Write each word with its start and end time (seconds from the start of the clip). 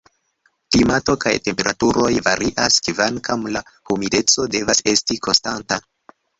Klimato 0.75 1.13
kaj 1.25 1.33
temperaturoj 1.47 2.09
varias, 2.29 2.79
kvankam 2.89 3.47
la 3.59 3.65
humideco 3.93 4.51
devas 4.59 4.85
esti 4.97 5.23
konstanta. 5.31 5.83